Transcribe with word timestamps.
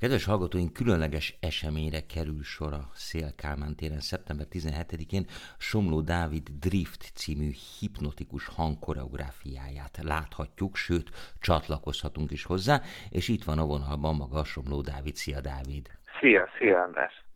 Kedves 0.00 0.24
hallgatóink, 0.24 0.72
különleges 0.72 1.36
eseményre 1.40 2.00
kerül 2.06 2.42
sor 2.42 2.72
a 2.72 2.90
Szél 2.94 3.34
Kálmán 3.34 3.76
téren 3.76 4.00
szeptember 4.00 4.46
17-én. 4.50 5.26
Somló 5.58 6.00
Dávid 6.00 6.48
Drift 6.60 7.02
című 7.14 7.50
hipnotikus 7.78 8.46
hangkoreográfiáját 8.46 9.98
láthatjuk, 10.02 10.76
sőt, 10.76 11.10
csatlakozhatunk 11.40 12.30
is 12.30 12.44
hozzá, 12.44 12.80
és 13.10 13.28
itt 13.28 13.44
van 13.44 13.58
a 13.58 13.66
vonalban 13.66 14.16
maga 14.16 14.44
Somló 14.44 14.80
Dávid. 14.80 15.14
Szia 15.14 15.40
Dávid! 15.40 15.90
Szia, 16.20 16.48
szia 16.58 16.82
András! 16.82 17.27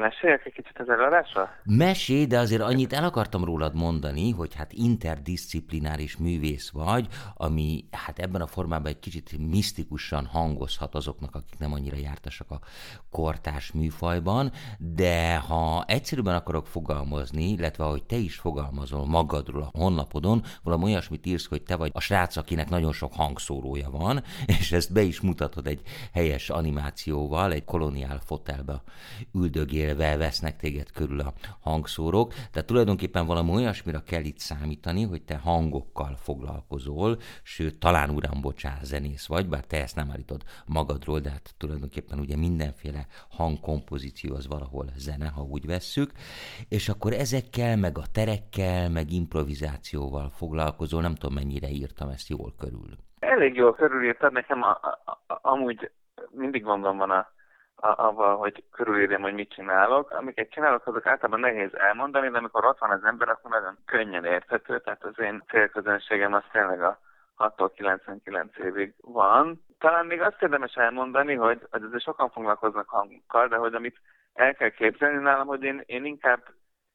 Meséljek 0.00 0.46
egy 0.46 0.52
kicsit 0.52 0.78
az 0.78 0.88
előadásra? 0.88 1.50
Mesélj, 1.64 2.26
de 2.26 2.38
azért 2.38 2.62
annyit 2.62 2.92
el 2.92 3.04
akartam 3.04 3.44
rólad 3.44 3.74
mondani, 3.74 4.30
hogy 4.30 4.54
hát 4.54 4.72
interdisziplináris 4.72 6.16
művész 6.16 6.70
vagy, 6.70 7.06
ami 7.34 7.84
hát 7.90 8.18
ebben 8.18 8.40
a 8.40 8.46
formában 8.46 8.90
egy 8.90 8.98
kicsit 8.98 9.38
misztikusan 9.50 10.26
hangozhat 10.26 10.94
azoknak, 10.94 11.34
akik 11.34 11.58
nem 11.58 11.72
annyira 11.72 11.96
jártasak 11.96 12.50
a 12.50 12.60
kortás 13.10 13.72
műfajban, 13.72 14.52
de 14.78 15.36
ha 15.36 15.84
egyszerűen 15.86 16.34
akarok 16.34 16.66
fogalmazni, 16.66 17.48
illetve 17.48 17.84
ahogy 17.84 18.04
te 18.04 18.16
is 18.16 18.36
fogalmazol 18.36 19.06
magadról 19.06 19.62
a 19.62 19.78
honlapodon, 19.78 20.42
valami 20.62 20.84
olyasmit 20.84 21.26
írsz, 21.26 21.46
hogy 21.46 21.62
te 21.62 21.76
vagy 21.76 21.90
a 21.94 22.00
srác, 22.00 22.36
akinek 22.36 22.68
nagyon 22.68 22.92
sok 22.92 23.12
hangszórója 23.14 23.90
van, 23.90 24.22
és 24.58 24.72
ezt 24.72 24.92
be 24.92 25.02
is 25.02 25.20
mutatod 25.20 25.66
egy 25.66 25.80
helyes 26.12 26.50
animációval, 26.50 27.52
egy 27.52 27.64
koloniál 27.64 28.20
fotelbe 28.24 28.82
üldögélve 29.34 30.16
vesznek 30.16 30.56
téged 30.56 30.90
körül 30.92 31.20
a 31.20 31.32
hangszórók. 31.60 32.32
Tehát 32.32 32.66
tulajdonképpen 32.66 33.26
valami 33.26 33.50
olyasmira 33.50 34.02
kell 34.02 34.24
itt 34.24 34.38
számítani, 34.38 35.04
hogy 35.04 35.22
te 35.22 35.36
hangokkal 35.36 36.16
foglalkozol, 36.16 37.16
sőt, 37.42 37.78
talán 37.78 38.10
uram, 38.10 38.40
bocsá, 38.40 38.78
zenész 38.82 39.26
vagy, 39.26 39.48
bár 39.48 39.64
te 39.64 39.82
ezt 39.82 39.96
nem 39.96 40.10
állítod 40.10 40.42
magadról, 40.66 41.20
de 41.20 41.30
hát 41.30 41.54
tulajdonképpen 41.58 42.18
ugye 42.18 42.36
mindenféle 42.36 43.06
hangkompozíció 43.30 44.34
az 44.34 44.48
valahol 44.48 44.86
zene, 44.96 45.28
ha 45.28 45.42
úgy 45.42 45.66
vesszük, 45.66 46.10
és 46.68 46.88
akkor 46.88 47.12
ezekkel, 47.12 47.76
meg 47.76 47.98
a 47.98 48.02
terekkel, 48.12 48.90
meg 48.90 49.10
improvizációval 49.10 50.28
foglalkozol, 50.28 51.00
nem 51.02 51.14
tudom 51.14 51.34
mennyire 51.34 51.68
írtam 51.68 52.08
ezt 52.08 52.28
jól 52.28 52.54
körül. 52.58 52.90
Elég 53.18 53.54
jól 53.54 53.74
körülírtad, 53.74 54.32
nekem 54.32 54.62
a, 54.62 54.70
a, 54.70 55.10
a, 55.26 55.38
amúgy 55.42 55.90
mindig 56.30 56.62
gondom 56.62 56.96
van 56.96 57.10
a 57.10 57.26
avval, 57.76 58.36
hogy 58.36 58.64
körülírjam, 58.70 59.22
hogy 59.22 59.34
mit 59.34 59.52
csinálok. 59.52 60.10
Amiket 60.10 60.50
csinálok, 60.50 60.86
azok 60.86 61.06
általában 61.06 61.40
nehéz 61.40 61.74
elmondani, 61.74 62.28
de 62.28 62.38
amikor 62.38 62.64
ott 62.64 62.78
van 62.78 62.90
az 62.90 63.04
ember, 63.04 63.28
akkor 63.28 63.50
nagyon 63.50 63.78
könnyen 63.84 64.24
érthető, 64.24 64.80
tehát 64.80 65.04
az 65.04 65.18
én 65.18 65.42
célközönségem 65.48 66.32
az 66.32 66.42
tényleg 66.52 66.82
a 66.82 66.98
6 67.34 67.72
99 67.74 68.58
évig 68.58 68.94
van. 69.00 69.64
Talán 69.78 70.06
még 70.06 70.20
azt 70.20 70.42
érdemes 70.42 70.74
elmondani, 70.74 71.34
hogy, 71.34 71.66
hogy 71.70 71.82
azért 71.82 72.02
sokan 72.02 72.30
foglalkoznak 72.30 72.88
hangokkal, 72.88 73.48
de 73.48 73.56
hogy 73.56 73.74
amit 73.74 74.00
el 74.32 74.54
kell 74.54 74.68
képzelni 74.68 75.22
nálam, 75.22 75.46
hogy 75.46 75.62
én, 75.62 75.82
én 75.86 76.04
inkább 76.04 76.42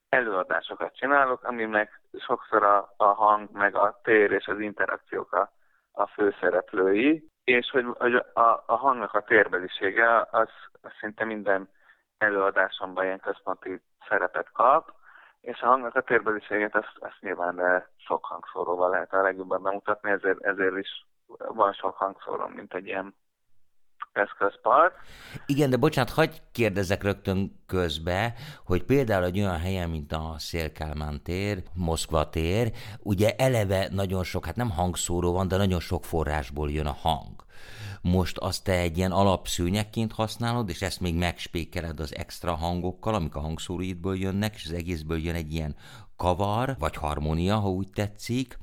előadásokat 0.10 0.96
csinálok, 0.96 1.44
aminek 1.44 2.02
sokszor 2.20 2.64
a, 2.64 2.94
a 2.98 3.06
hang, 3.06 3.50
meg 3.52 3.76
a 3.76 4.00
tér 4.04 4.32
és 4.32 4.48
az 4.48 4.60
interakciók 4.60 5.34
a, 5.34 5.52
a 5.92 6.08
főszereplői, 6.08 7.32
és 7.48 7.70
hogy, 7.70 7.86
hogy 7.98 8.16
a, 8.16 8.64
a 8.66 8.76
hangnak 8.76 9.14
a 9.14 9.22
térbelisége 9.22 10.28
az, 10.32 10.50
az 10.82 10.92
szinte 11.00 11.26
minden 11.26 11.70
előadásomban 12.18 13.04
ilyen 13.04 13.20
központi 13.20 13.82
szerepet 14.08 14.52
kap, 14.52 14.94
és 15.42 15.62
a 15.62 15.68
hangnak 15.68 15.96
a 15.96 16.02
térbeliséget 16.02 16.76
ezt, 16.76 16.98
ezt 17.00 17.20
nyilván 17.20 17.60
eh, 17.60 17.84
sok 17.98 18.26
hangszóróval 18.26 18.90
lehet 18.90 19.14
a 19.14 19.22
legjobban 19.22 19.64
bemutatni, 19.64 20.12
ezért, 20.12 20.42
ezért 20.42 20.78
is 20.78 21.08
van 21.38 21.74
sok 21.74 21.96
hangszóró, 21.98 22.48
mint 22.48 22.74
egy 22.74 22.86
ilyen 22.86 23.16
eszközpark. 24.18 24.94
Igen, 25.46 25.70
de 25.70 25.78
bocsánat, 25.78 26.12
hagyd 26.12 26.42
kérdezek 26.52 27.04
rögtön 27.04 27.64
közbe, 27.66 28.34
hogy 28.66 28.84
például 28.84 29.24
egy 29.24 29.40
olyan 29.40 29.60
helyen, 29.60 29.90
mint 29.90 30.12
a 30.12 30.36
Szélkálmán 30.38 31.24
tér, 31.24 31.64
Moszkva 31.74 32.30
tér, 32.30 32.72
ugye 33.00 33.36
eleve 33.36 33.88
nagyon 33.92 34.24
sok, 34.24 34.46
hát 34.46 34.56
nem 34.56 34.70
hangszóró 34.70 35.32
van, 35.32 35.48
de 35.48 35.58
nagyon 35.58 35.80
sok 35.80 36.06
forrásból 36.06 36.72
jön 36.72 36.86
a 36.86 36.98
hang. 37.02 37.46
Most 38.02 38.38
azt 38.38 38.64
te 38.64 38.74
egy 38.74 38.98
ilyen 38.98 39.12
alapszőnyekként 39.12 40.14
használod, 40.14 40.70
és 40.70 40.82
ezt 40.82 41.00
még 41.00 41.16
megspékeled 41.16 42.00
az 42.00 42.16
extra 42.16 42.56
hangokkal, 42.56 43.14
amik 43.14 43.36
a 43.36 43.40
hangszóróidból 43.40 44.18
jönnek, 44.18 44.56
és 44.56 44.66
az 44.66 44.74
egészből 44.74 45.18
jön 45.18 45.36
egy 45.36 45.54
ilyen 45.54 45.76
kavar, 46.16 46.76
vagy 46.80 46.96
harmónia, 46.96 47.58
ha 47.58 47.70
úgy 47.70 47.90
tetszik, 47.94 48.58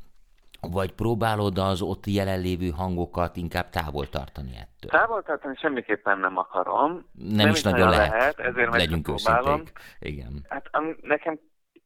vagy 0.73 0.93
próbálod 0.93 1.59
az 1.59 1.83
ott 1.83 2.07
jelenlévő 2.07 2.69
hangokat 2.69 3.37
inkább 3.37 3.69
távol 3.71 4.09
tartani 4.09 4.51
ettől? 4.51 4.91
Távol 4.91 5.23
tartani 5.23 5.57
semmiképpen 5.57 6.19
nem 6.19 6.37
akarom. 6.37 6.91
Nem, 7.13 7.37
nem 7.37 7.49
is 7.49 7.63
nagyon 7.63 7.89
lehet. 7.89 8.11
lehet 8.11 8.39
ezért 8.39 8.71
Legyünk 8.71 9.09
őszinték. 9.09 9.73
Igen. 9.99 10.45
Hát 10.49 10.69
am, 10.71 10.97
nekem 11.01 11.39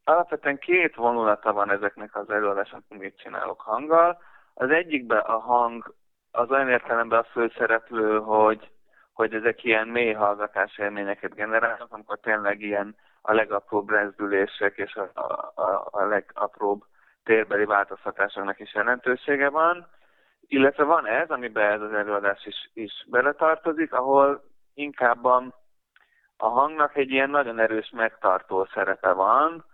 alapvetően 0.05 0.59
két 0.59 0.94
vonulata 0.94 1.53
van 1.53 1.71
ezeknek 1.71 2.16
az 2.16 2.31
előadásoknak, 2.31 2.84
amit 2.89 3.19
csinálok 3.19 3.61
hanggal. 3.61 4.19
Az 4.55 4.71
egyikben 4.71 5.19
a 5.19 5.39
hang 5.39 5.95
az 6.31 6.50
olyan 6.50 6.69
értelemben 6.69 7.19
a 7.19 7.27
főszereplő, 7.33 8.19
hogy, 8.19 8.71
hogy 9.12 9.34
ezek 9.34 9.65
ilyen 9.65 9.89
mély 9.89 10.12
hallgatás 10.12 10.78
élményeket 10.78 11.34
generálnak, 11.34 11.93
amikor 11.93 12.19
tényleg 12.19 12.60
ilyen 12.60 12.97
a 13.22 13.33
legapróbb 13.33 13.91
rezdülések 13.91 14.77
és 14.77 14.95
a, 14.95 15.21
a, 15.55 15.89
a 15.91 16.05
legapróbb 16.05 16.84
térbeli 17.28 17.65
változtatásoknak 17.65 18.61
is 18.61 18.75
jelentősége 18.75 19.49
van, 19.49 19.87
illetve 20.41 20.84
van 20.84 21.06
ez, 21.06 21.31
amiben 21.31 21.71
ez 21.71 21.81
az 21.81 21.93
előadás 21.93 22.47
is, 22.47 22.71
is 22.75 23.06
beletartozik, 23.11 23.93
ahol 23.93 24.43
inkább 24.75 25.25
a, 25.25 25.43
a 26.37 26.49
hangnak 26.49 26.97
egy 26.97 27.11
ilyen 27.11 27.31
nagyon 27.31 27.59
erős 27.59 27.91
megtartó 27.91 28.69
szerepe 28.75 29.12
van, 29.12 29.65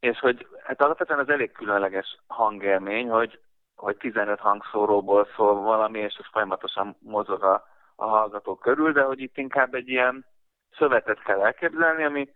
és 0.00 0.18
hogy 0.18 0.46
hát 0.62 0.82
alapvetően 0.82 1.18
az 1.18 1.28
elég 1.28 1.52
különleges 1.52 2.18
hangélmény, 2.26 3.08
hogy, 3.08 3.40
hogy 3.76 3.96
15 3.96 4.38
hangszóróból 4.38 5.28
szól 5.36 5.54
valami, 5.54 5.98
és 5.98 6.14
ez 6.18 6.26
folyamatosan 6.32 6.96
mozog 7.00 7.42
a, 7.42 7.64
a 7.96 8.06
hallgató 8.06 8.54
körül, 8.56 8.92
de 8.92 9.02
hogy 9.02 9.20
itt 9.20 9.36
inkább 9.36 9.74
egy 9.74 9.88
ilyen 9.88 10.24
szövetet 10.78 11.22
kell 11.22 11.40
elképzelni, 11.40 12.04
ami 12.04 12.28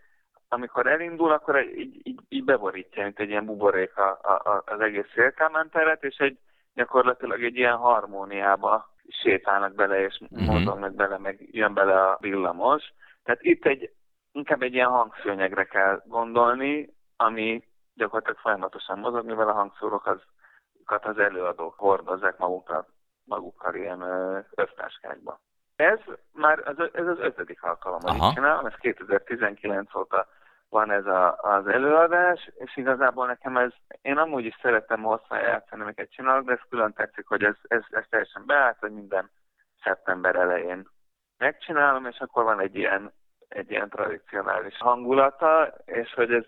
amikor 0.48 0.86
elindul, 0.86 1.32
akkor 1.32 1.62
így, 1.62 2.00
így, 2.02 2.20
így 2.28 2.44
beborítja, 2.44 3.02
mint 3.02 3.18
egy 3.18 3.28
ilyen 3.28 3.44
buborék 3.44 3.96
a, 3.96 4.10
a, 4.22 4.62
az 4.66 4.80
egész 4.80 5.10
szélkámenteret, 5.14 6.04
és 6.04 6.16
egy 6.16 6.38
gyakorlatilag 6.74 7.44
egy 7.44 7.56
ilyen 7.56 7.76
harmóniába 7.76 8.94
sétálnak 9.08 9.74
bele, 9.74 10.04
és 10.04 10.20
uh-huh. 10.20 10.46
mozognak 10.46 10.94
bele, 10.94 11.18
meg 11.18 11.48
jön 11.50 11.74
bele 11.74 12.02
a 12.02 12.18
villamos. 12.20 12.92
Tehát 13.22 13.42
itt 13.42 13.66
egy, 13.66 13.90
inkább 14.32 14.62
egy 14.62 14.74
ilyen 14.74 14.90
hangszőnyegre 14.90 15.64
kell 15.64 16.02
gondolni, 16.04 16.94
ami 17.16 17.62
gyakorlatilag 17.94 18.38
folyamatosan 18.38 18.98
mozog, 18.98 19.26
mivel 19.26 19.48
a 19.48 19.52
hangszórókat 19.52 20.24
az 20.86 21.18
előadók 21.18 21.74
hordozzák 21.78 22.38
magukkal, 22.38 22.86
magukkal 23.24 23.74
ilyen 23.74 24.00
öftáskákba. 24.54 25.40
Ez 25.76 25.98
már 26.32 26.58
az, 26.64 26.90
ez 26.92 27.06
az 27.06 27.18
ötödik 27.18 27.62
alkalom, 27.62 28.00
hogy 28.00 28.32
csinálom, 28.34 28.66
ez 28.66 28.74
2019 28.74 29.94
óta 29.94 30.26
van 30.68 30.90
ez 30.90 31.06
a, 31.06 31.36
az 31.40 31.66
előadás, 31.66 32.50
és 32.54 32.76
igazából 32.76 33.26
nekem 33.26 33.56
ez, 33.56 33.72
én 34.02 34.16
amúgy 34.16 34.44
is 34.44 34.58
szeretem 34.62 35.02
hosszan 35.02 35.38
játszani, 35.38 35.82
amiket 35.82 36.12
csinálok, 36.12 36.44
de 36.46 36.52
ez 36.52 36.68
külön 36.68 36.92
tetszik, 36.92 37.26
hogy 37.26 37.44
ez, 37.44 37.56
ez, 37.62 37.82
ez 37.90 38.04
teljesen 38.10 38.46
beállt, 38.46 38.78
hogy 38.78 38.92
minden 38.92 39.30
szeptember 39.82 40.36
elején 40.36 40.88
megcsinálom, 41.38 42.06
és 42.06 42.18
akkor 42.18 42.44
van 42.44 42.60
egy 42.60 42.76
ilyen, 42.76 43.12
egy 43.48 43.70
ilyen 43.70 43.88
tradicionális 43.88 44.76
hangulata, 44.78 45.74
és 45.84 46.12
hogy 46.14 46.32
ez 46.32 46.44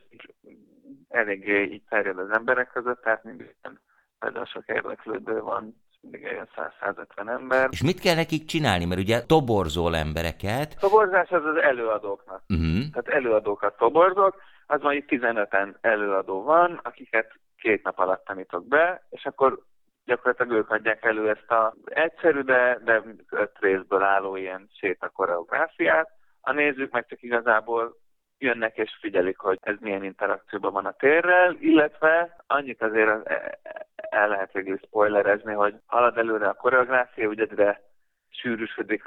eléggé 1.09 1.63
így 1.63 1.85
terjed 1.89 2.19
az 2.19 2.31
emberek 2.31 2.71
között, 2.73 3.03
tehát 3.03 3.25
minden 3.25 3.81
például 4.19 4.45
sok 4.45 4.67
érdeklődő 4.67 5.41
van 5.41 5.83
mindig 6.11 6.29
eljön 6.29 6.49
100-150 6.81 7.29
ember. 7.29 7.69
És 7.71 7.83
mit 7.83 8.01
kell 8.01 8.15
nekik 8.15 8.45
csinálni? 8.45 8.85
Mert 8.85 9.01
ugye 9.01 9.23
toborzol 9.27 9.97
embereket. 9.97 10.77
Toborzás 10.81 11.31
az 11.31 11.45
az 11.45 11.57
előadóknak. 11.57 12.43
Uh-huh. 12.49 12.91
Tehát 12.93 13.09
előadókat 13.09 13.77
toborzok, 13.77 14.43
az 14.67 14.81
van 14.81 14.95
itt 14.95 15.09
15-en 15.09 15.75
előadó 15.81 16.43
van, 16.43 16.81
akiket 16.83 17.33
két 17.57 17.83
nap 17.83 17.99
alatt 17.99 18.25
tanítok 18.25 18.67
be, 18.67 19.03
és 19.11 19.25
akkor 19.25 19.63
gyakorlatilag 20.05 20.53
ők 20.53 20.71
adják 20.71 21.05
elő 21.05 21.29
ezt 21.29 21.51
a 21.51 21.75
egyszerű, 21.85 22.41
de, 22.41 22.79
de 22.85 23.03
öt 23.31 23.59
részből 23.61 24.03
álló 24.03 24.37
ilyen 24.37 24.69
séta 24.73 25.09
koreográfiát. 25.09 26.11
A 26.41 26.53
nézők 26.53 26.91
meg 26.91 27.07
csak 27.07 27.23
igazából 27.23 27.97
jönnek 28.39 28.77
és 28.77 28.97
figyelik, 29.01 29.39
hogy 29.39 29.59
ez 29.61 29.77
milyen 29.81 30.05
interakcióban 30.05 30.73
van 30.73 30.87
a 30.87 30.93
térrel, 30.93 31.57
illetve 31.61 32.37
annyit 32.47 32.83
azért 32.83 33.31
el 34.19 34.29
lehet 34.29 34.53
végül 34.53 34.79
spoilerezni, 34.87 35.53
hogy 35.53 35.75
halad 35.87 36.19
előre 36.19 36.49
a 36.49 36.55
koreográfia, 36.55 37.29
ugye 37.29 37.43
egyre 37.43 37.81
sűrűsödik 38.31 39.03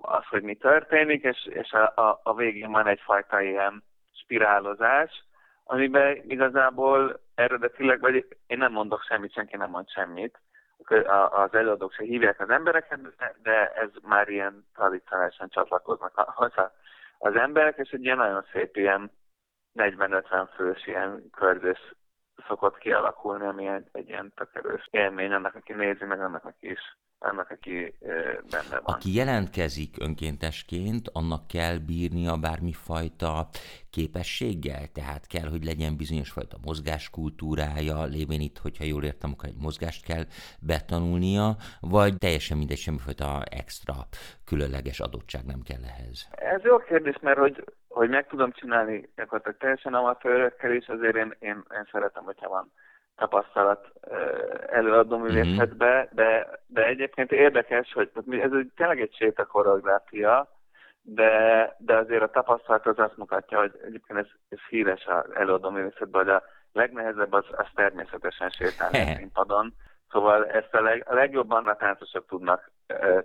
az, 0.00 0.24
hogy 0.28 0.42
mi 0.42 0.54
történik, 0.54 1.22
és, 1.22 1.46
és 1.46 1.72
a, 1.72 1.92
a, 1.94 2.20
a 2.22 2.34
végén 2.34 2.70
van 2.70 2.86
egyfajta 2.86 3.40
ilyen 3.40 3.82
spirálozás, 4.12 5.24
amiben 5.64 6.20
igazából 6.28 7.20
eredetileg, 7.34 8.00
vagy 8.00 8.26
én 8.46 8.58
nem 8.58 8.72
mondok 8.72 9.02
semmit, 9.02 9.32
senki 9.32 9.56
nem 9.56 9.70
mond 9.70 9.88
semmit, 9.88 10.40
az 11.30 11.54
előadók 11.54 11.92
se 11.92 12.04
hívják 12.04 12.40
az 12.40 12.50
embereket, 12.50 13.00
de 13.42 13.68
ez 13.68 13.88
már 14.02 14.28
ilyen 14.28 14.66
tradicionálisan 14.74 15.48
csatlakoznak 15.48 16.12
hozzá 16.14 16.72
az 17.18 17.36
emberek, 17.36 17.76
és 17.76 17.90
egy 17.90 18.04
ilyen 18.04 18.16
nagyon 18.16 18.44
szép 18.52 18.76
ilyen 18.76 19.10
40-50 19.74 20.48
fős 20.54 20.86
ilyen 20.86 21.30
körzés 21.30 21.94
szokott 22.46 22.78
kialakulni, 22.78 23.46
ami 23.46 23.66
egy, 23.66 23.88
egy 23.92 24.08
ilyen 24.08 24.32
tök 24.36 24.50
erős 24.52 24.88
élmény 24.90 25.32
annak, 25.32 25.54
aki 25.54 25.72
nézi, 25.72 26.04
meg 26.04 26.20
annak, 26.20 26.44
aki 26.44 26.70
is 26.70 26.96
annak, 27.18 27.50
aki 27.50 27.94
benne 28.50 28.80
van. 28.82 28.94
Aki 28.94 29.14
jelentkezik 29.14 29.96
önkéntesként, 30.00 31.08
annak 31.12 31.46
kell 31.46 31.76
bírnia 31.86 32.36
bármifajta 32.36 33.48
képességgel, 33.90 34.86
tehát 34.92 35.26
kell, 35.26 35.48
hogy 35.48 35.64
legyen 35.64 35.96
bizonyos 35.96 36.30
fajta 36.30 36.56
mozgáskultúrája, 36.64 38.04
lévén 38.04 38.40
itt, 38.40 38.58
hogyha 38.58 38.84
jól 38.84 39.04
értem, 39.04 39.30
akkor 39.32 39.48
egy 39.48 39.60
mozgást 39.60 40.04
kell 40.04 40.24
betanulnia, 40.60 41.56
vagy 41.80 42.18
teljesen 42.18 42.56
mindegy, 42.56 42.78
semmifajta 42.78 43.42
extra 43.50 43.94
különleges 44.44 45.00
adottság 45.00 45.44
nem 45.44 45.60
kell 45.62 45.82
ehhez? 45.84 46.28
Ez 46.30 46.62
jó 46.62 46.78
kérdés, 46.78 47.18
mert 47.20 47.38
hogy, 47.38 47.64
hogy 47.98 48.08
meg 48.08 48.26
tudom 48.26 48.52
csinálni 48.52 49.10
gyakorlatilag 49.16 49.58
teljesen 49.58 49.94
amatőrökkel 49.94 50.72
is, 50.72 50.86
azért 50.86 51.16
én, 51.16 51.34
én, 51.38 51.64
én 51.74 51.88
szeretem, 51.92 52.24
hogyha 52.24 52.48
van 52.48 52.72
tapasztalat 53.16 53.92
előadó 54.70 55.18
művészetbe, 55.18 55.96
mm-hmm. 55.96 56.08
de, 56.10 56.60
de 56.66 56.86
egyébként 56.86 57.32
érdekes, 57.32 57.92
hogy 57.92 58.10
ez 58.30 58.52
egy, 58.52 58.70
tényleg 58.76 59.00
egy 59.00 59.14
séta 59.14 59.46
koreográfia, 59.46 60.48
de, 61.02 61.74
de 61.78 61.96
azért 61.96 62.22
a 62.22 62.30
tapasztalat 62.30 62.86
az 62.86 62.98
azt 62.98 63.16
mutatja, 63.16 63.58
hogy 63.58 63.80
egyébként 63.84 64.18
ez, 64.18 64.26
ez 64.48 64.58
híres 64.68 65.06
az 65.06 65.34
előadó 65.34 65.70
művészetben, 65.70 66.24
hogy 66.24 66.34
a 66.34 66.42
legnehezebb 66.72 67.32
az, 67.32 67.44
az 67.50 67.66
természetesen 67.74 68.50
sétálni 68.50 69.00
a 69.00 69.16
színpadon. 69.16 69.74
Szóval 70.10 70.46
ezt 70.46 70.74
a, 70.74 70.80
leg, 70.80 71.04
a 71.08 71.14
legjobban 71.14 71.66
a 71.66 71.76
táncosok 71.76 72.26
tudnak 72.26 72.70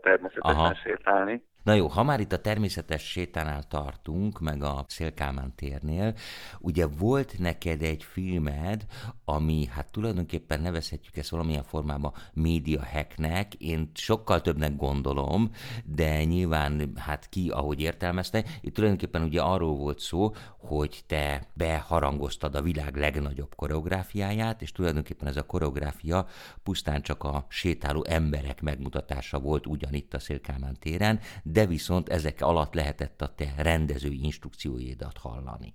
természetesen 0.01 0.55
Aha. 0.55 0.73
sétálni. 0.73 1.43
Na 1.63 1.73
jó, 1.73 1.87
ha 1.87 2.03
már 2.03 2.19
itt 2.19 2.31
a 2.31 2.41
természetes 2.41 3.03
sétánál 3.03 3.63
tartunk, 3.63 4.39
meg 4.39 4.63
a 4.63 4.85
Szélkámán 4.87 5.55
térnél, 5.55 6.15
ugye 6.59 6.87
volt 6.87 7.39
neked 7.39 7.81
egy 7.81 8.03
filmed, 8.03 8.85
ami 9.25 9.65
hát 9.65 9.91
tulajdonképpen 9.91 10.61
nevezhetjük 10.61 11.17
ezt 11.17 11.29
valamilyen 11.29 11.63
formában 11.63 12.13
média 12.33 12.85
hacknek, 12.85 13.53
én 13.53 13.89
sokkal 13.93 14.41
többnek 14.41 14.75
gondolom, 14.75 15.51
de 15.85 16.23
nyilván 16.23 16.91
hát 16.95 17.29
ki, 17.29 17.49
ahogy 17.49 17.81
értelmezte, 17.81 18.43
itt 18.61 18.73
tulajdonképpen 18.73 19.23
ugye 19.23 19.41
arról 19.41 19.75
volt 19.75 19.99
szó, 19.99 20.31
hogy 20.57 21.01
te 21.07 21.47
beharangoztad 21.53 22.55
a 22.55 22.61
világ 22.61 22.95
legnagyobb 22.95 23.55
koreográfiáját, 23.55 24.61
és 24.61 24.71
tulajdonképpen 24.71 25.27
ez 25.27 25.37
a 25.37 25.45
koreográfia 25.45 26.25
pusztán 26.63 27.01
csak 27.01 27.23
a 27.23 27.45
sétáló 27.49 28.05
emberek 28.07 28.61
megmutatása 28.61 29.39
volt 29.39 29.67
ugyanitt 29.67 30.13
a 30.13 30.19
Szélkámán 30.19 30.75
téren, 30.79 31.19
de 31.43 31.65
viszont 31.65 32.09
ezek 32.09 32.41
alatt 32.41 32.73
lehetett 32.73 33.21
a 33.21 33.33
te 33.35 33.53
rendezői 33.57 34.23
instrukcióidat 34.23 35.17
hallani. 35.17 35.71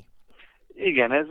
Igen, 0.74 1.12
ez 1.12 1.26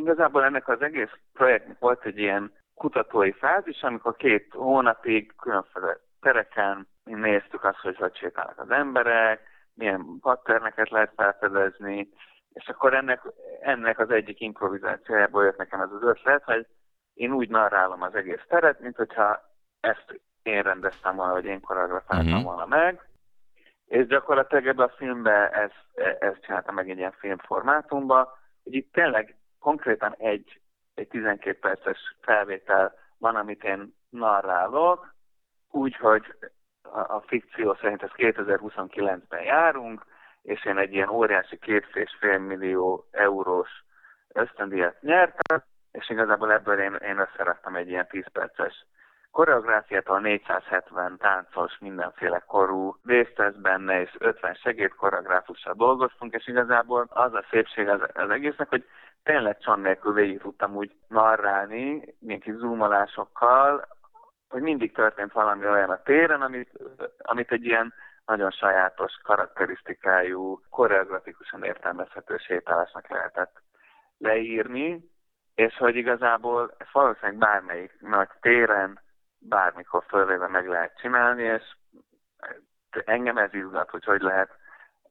igazából 0.00 0.44
ennek 0.44 0.68
az 0.68 0.82
egész 0.82 1.10
projektnek 1.32 1.78
volt 1.78 2.04
egy 2.04 2.18
ilyen 2.18 2.52
kutatói 2.74 3.32
fázis, 3.32 3.82
amikor 3.82 4.16
két 4.16 4.52
hónapig 4.52 5.32
különféle 5.36 5.98
tereken 6.20 6.88
néztük 7.04 7.64
azt, 7.64 7.78
hogy 7.78 7.96
hogy 7.96 8.16
sétálnak 8.16 8.58
az 8.58 8.70
emberek, 8.70 9.40
milyen 9.74 10.18
patterneket 10.20 10.90
lehet 10.90 11.12
felfedezni, 11.16 12.08
és 12.52 12.68
akkor 12.68 12.94
ennek, 12.94 13.20
ennek 13.60 13.98
az 13.98 14.10
egyik 14.10 14.40
improvizációjából 14.40 15.44
jött 15.44 15.56
nekem 15.56 15.80
ez 15.80 15.90
az 15.92 16.02
ötlet, 16.02 16.44
hogy 16.44 16.66
én 17.14 17.32
úgy 17.32 17.48
narrálom 17.48 18.02
az 18.02 18.14
egész 18.14 18.44
teret, 18.48 18.80
mint 18.80 18.96
hogyha 18.96 19.40
ezt 19.80 20.20
én 20.42 20.62
rendeztem 20.62 21.16
volna, 21.16 21.32
vagy 21.32 21.44
én 21.44 21.60
koreografáltam 21.60 22.26
uh-huh. 22.26 22.44
volna 22.44 22.66
meg, 22.66 23.08
és 23.86 24.06
gyakorlatilag 24.06 24.66
ebben 24.66 24.86
a 24.86 24.96
filmben 24.96 25.52
ezt, 25.52 25.86
ezt 26.20 26.42
csináltam 26.42 26.74
meg 26.74 26.90
egy 26.90 26.98
ilyen 26.98 27.14
filmformátumban, 27.18 28.28
hogy 28.62 28.74
itt 28.74 28.92
tényleg 28.92 29.36
konkrétan 29.60 30.14
egy, 30.18 30.60
egy 30.94 31.08
12 31.08 31.58
perces 31.58 32.16
felvétel 32.20 32.94
van, 33.18 33.36
amit 33.36 33.64
én 33.64 33.94
narrálok, 34.08 35.14
úgyhogy 35.70 36.22
a, 36.82 37.20
fikció 37.20 37.74
szerint 37.80 38.02
ez 38.02 38.10
2029-ben 38.16 39.42
járunk, 39.42 40.04
és 40.42 40.64
én 40.64 40.78
egy 40.78 40.92
ilyen 40.92 41.08
óriási 41.08 41.58
két 41.58 41.86
és 41.94 42.16
fél 42.18 42.38
millió 42.38 43.08
eurós 43.10 43.84
ösztöndíjat 44.32 45.02
nyertem, 45.02 45.62
és 45.92 46.10
igazából 46.10 46.52
ebből 46.52 46.80
én, 46.80 46.94
én 46.94 47.18
összeraktam 47.18 47.76
egy 47.76 47.88
ilyen 47.88 48.06
10 48.06 48.24
perces 48.32 48.86
koreográfiától 49.30 50.20
470 50.20 51.16
táncos, 51.16 51.78
mindenféle 51.78 52.42
korú 52.46 52.96
részt 53.04 53.36
vesz 53.36 53.54
benne, 53.54 54.00
és 54.00 54.14
50 54.18 54.54
segédkoreográfussal 54.54 55.74
dolgoztunk, 55.74 56.34
és 56.34 56.46
igazából 56.46 57.06
az 57.08 57.34
a 57.34 57.44
szépség 57.50 57.88
az, 57.88 58.00
az 58.12 58.30
egésznek, 58.30 58.68
hogy 58.68 58.84
tényleg 59.30 59.58
cson 59.58 59.80
nélkül 59.80 60.12
végig 60.12 60.40
tudtam 60.40 60.76
úgy 60.76 60.96
narrálni, 61.08 62.14
ilyen 62.20 62.40
kis 62.40 62.54
zoomolásokkal, 62.54 63.86
hogy 64.48 64.62
mindig 64.62 64.94
történt 64.94 65.32
valami 65.32 65.66
olyan 65.66 65.90
a 65.90 66.02
téren, 66.02 66.42
amit, 66.42 66.70
amit 67.18 67.52
egy 67.52 67.64
ilyen 67.64 67.92
nagyon 68.24 68.50
sajátos, 68.50 69.12
karakterisztikájú, 69.22 70.60
koreografikusan 70.70 71.64
értelmezhető 71.64 72.36
sétálásnak 72.36 73.08
lehetett 73.08 73.62
leírni, 74.18 75.10
és 75.54 75.76
hogy 75.76 75.96
igazából 75.96 76.74
ez 76.78 76.86
valószínűleg 76.92 77.38
bármelyik 77.38 78.00
nagy 78.00 78.28
téren, 78.40 79.00
bármikor 79.38 80.04
fölvéve 80.08 80.48
meg 80.48 80.68
lehet 80.68 80.98
csinálni, 80.98 81.42
és 81.42 81.62
engem 83.04 83.36
ez 83.36 83.54
izgat, 83.54 83.90
hogy 83.90 84.04
hogy 84.04 84.20
lehet 84.20 84.50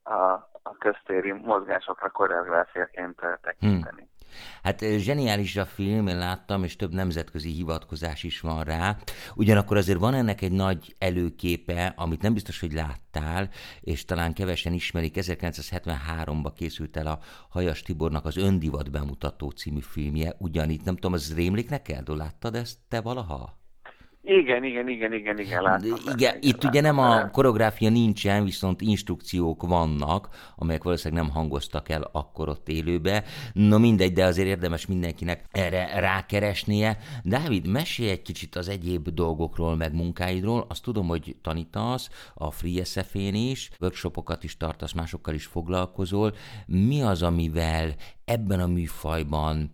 a, 0.04 0.49
a 0.64 0.78
köztéri 0.78 1.32
mozgásokra 1.32 2.10
koreográfiaként 2.10 3.20
tekinteni. 3.42 4.02
Hmm. 4.02 4.18
Hát 4.64 4.80
zseniális 4.80 5.56
a 5.56 5.66
film, 5.66 6.08
én 6.08 6.18
láttam, 6.18 6.64
és 6.64 6.76
több 6.76 6.94
nemzetközi 6.94 7.50
hivatkozás 7.52 8.24
is 8.24 8.42
van 8.42 8.64
rá. 8.64 8.96
Ugyanakkor 9.36 9.78
azért 9.78 10.00
van 10.00 10.14
ennek 10.14 10.42
egy 10.42 10.52
nagy 10.52 10.96
előképe, 11.00 11.94
amit 11.96 12.22
nem 12.22 12.34
biztos, 12.34 12.60
hogy 12.60 12.74
láttál, 12.74 13.50
és 13.82 14.06
talán 14.06 14.34
kevesen 14.34 14.74
ismerik. 14.74 15.14
1973-ban 15.18 16.52
készült 16.56 16.98
el 16.98 17.08
a 17.08 17.20
Hajas 17.50 17.82
Tibornak 17.82 18.26
az 18.26 18.38
Öndivat 18.38 18.92
bemutató 18.92 19.50
című 19.50 19.80
filmje. 19.80 20.34
Ugyanitt, 20.38 20.84
nem 20.84 20.96
tudom, 20.96 21.14
az 21.14 21.36
rémlik 21.36 21.70
neked? 21.70 22.08
Láttad 22.08 22.56
ezt 22.56 22.78
te 22.88 23.02
valaha? 23.02 23.58
Igen, 24.22 24.64
igen, 24.64 24.88
igen, 24.88 25.14
igen, 25.14 25.40
igen, 25.40 25.62
látom. 25.62 25.94
Igen, 26.14 26.36
itt 26.40 26.52
látom, 26.54 26.70
ugye 26.70 26.82
nem 26.82 26.98
a 26.98 27.30
koreográfia 27.30 27.90
nincsen, 27.90 28.44
viszont 28.44 28.82
instrukciók 28.82 29.68
vannak, 29.68 30.30
amelyek 30.56 30.84
valószínűleg 30.84 31.24
nem 31.24 31.34
hangoztak 31.34 31.90
el 31.90 32.10
akkor 32.12 32.50
ott 32.50 32.70
élőbe. 32.70 33.24
No 33.54 33.80
mindegy, 33.80 34.14
de 34.14 34.26
azért 34.26 34.48
érdemes 34.48 34.86
mindenkinek 34.86 35.46
erre 35.52 36.00
rákeresnie. 36.00 36.98
Dávid, 37.24 37.68
mesélj 37.68 38.10
egy 38.10 38.22
kicsit 38.22 38.56
az 38.56 38.70
egyéb 38.70 39.10
dolgokról, 39.10 39.76
meg 39.76 39.94
munkáidról. 39.94 40.66
Azt 40.70 40.84
tudom, 40.84 41.08
hogy 41.08 41.36
tanítasz 41.42 42.32
a 42.34 42.52
Free 42.52 42.84
SF-én 42.84 43.36
is, 43.36 43.70
workshopokat 43.80 44.44
is 44.44 44.58
tartasz, 44.58 44.94
másokkal 44.94 45.34
is 45.34 45.46
foglalkozol. 45.46 46.34
Mi 46.66 47.02
az, 47.02 47.22
amivel 47.22 47.96
ebben 48.26 48.60
a 48.60 48.68
műfajban 48.68 49.72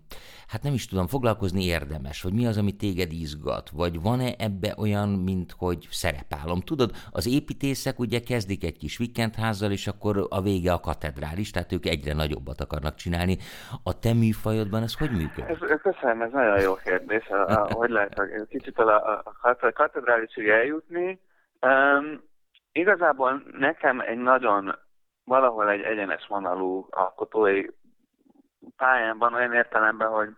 hát 0.48 0.64
nem 0.64 0.74
is 0.74 0.88
tudom, 0.88 1.08
foglalkozni 1.08 1.64
érdemes, 1.64 2.22
vagy 2.22 2.34
mi 2.34 2.46
az, 2.46 2.58
ami 2.58 2.72
téged 2.72 3.12
izgat, 3.12 3.70
vagy 3.70 4.02
van-e 4.02 4.32
ebbe 4.38 4.74
olyan, 4.78 5.10
mint 5.10 5.52
hogy 5.58 5.88
szerepálom. 5.92 6.60
Tudod, 6.62 6.92
az 7.12 7.28
építészek 7.28 8.00
ugye 8.00 8.20
kezdik 8.20 8.64
egy 8.64 8.78
kis 8.78 8.98
vikendházzal, 8.98 9.72
és 9.72 9.88
akkor 9.88 10.28
a 10.30 10.42
vége 10.42 10.72
a 10.72 10.80
katedrális, 10.80 11.52
tehát 11.52 11.72
ők 11.72 11.86
egyre 11.86 12.14
nagyobbat 12.14 12.62
akarnak 12.62 12.96
csinálni. 12.96 13.38
A 13.84 14.00
te 14.00 14.14
műfajodban 14.14 14.82
ez 14.84 14.98
hogy 14.98 15.12
működik? 15.12 15.50
Ez, 15.50 15.82
köszönöm, 15.82 16.22
ez 16.22 16.32
nagyon 16.32 16.60
jó 16.62 16.74
kérdés. 16.76 17.28
A, 17.28 17.48
a, 17.48 17.68
hogy 17.74 17.90
lehet 17.90 18.20
a, 18.20 18.24
kicsit 18.50 18.78
a, 18.78 19.24
a, 19.42 19.72
katedrálisig 19.74 20.48
eljutni? 20.48 21.20
Um, 21.62 22.24
igazából 22.72 23.44
nekem 23.58 24.00
egy 24.00 24.18
nagyon 24.18 24.76
valahol 25.24 25.70
egy 25.70 25.82
egyenes 25.82 26.28
vonalú 26.28 26.88
alkotói 26.90 27.66
pályámban 28.78 29.34
olyan 29.34 29.54
értelemben, 29.54 30.10
hogy 30.10 30.30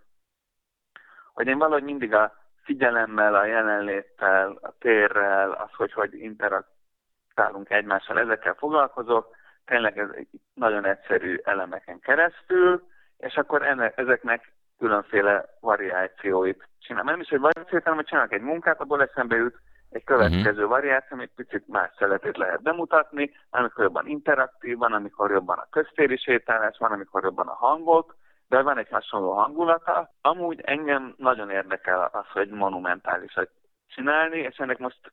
hogy 1.33 1.47
én 1.47 1.57
valahogy 1.57 1.83
mindig 1.83 2.13
a 2.13 2.33
figyelemmel, 2.63 3.35
a 3.35 3.45
jelenléttel, 3.45 4.57
a 4.61 4.73
térrel, 4.79 5.51
az, 5.51 5.69
hogy 5.73 5.93
hogy 5.93 6.13
interaktálunk 6.13 7.69
egymással, 7.69 8.19
ezekkel 8.19 8.53
foglalkozok, 8.53 9.35
tényleg 9.65 9.97
ez 9.97 10.09
egy 10.13 10.27
nagyon 10.53 10.85
egyszerű 10.85 11.37
elemeken 11.43 11.99
keresztül, 11.99 12.83
és 13.17 13.35
akkor 13.35 13.61
ennek, 13.61 13.97
ezeknek 13.97 14.51
különféle 14.77 15.45
variációit 15.59 16.67
csinálom. 16.79 17.07
Nem 17.07 17.19
is 17.19 17.29
egy 17.29 17.39
variációt, 17.39 17.83
hanem 17.83 17.97
hogy 17.97 18.07
csinálok 18.07 18.31
egy 18.31 18.41
munkát, 18.41 18.79
abból 18.79 19.01
eszembe 19.01 19.35
jut 19.35 19.59
egy 19.89 20.03
következő 20.03 20.49
uh-huh. 20.49 20.69
variáció, 20.69 21.17
amit 21.17 21.31
picit 21.35 21.67
más 21.67 21.91
szeletét 21.97 22.37
lehet 22.37 22.61
bemutatni, 22.61 23.31
amikor 23.49 23.83
jobban 23.83 24.07
interaktív 24.07 24.77
van, 24.77 24.93
amikor 24.93 25.31
jobban 25.31 25.57
a 25.57 25.67
köztéri 25.69 26.17
sétálás 26.17 26.77
van, 26.77 26.91
amikor 26.91 27.23
jobban 27.23 27.47
a 27.47 27.55
hangok, 27.55 28.15
de 28.47 28.61
van 28.61 28.77
egy 28.77 28.89
hasonló 28.89 29.31
hangulata. 29.31 30.09
Amúgy 30.21 30.61
engem 30.61 31.13
nagyon 31.17 31.49
érdekel 31.49 32.09
az, 32.11 32.25
hogy 32.33 32.49
monumentális, 32.49 33.33
hogy 33.33 33.49
csinálni, 33.87 34.37
és 34.37 34.57
ennek 34.57 34.77
most 34.77 35.11